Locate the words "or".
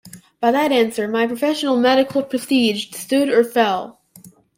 3.29-3.43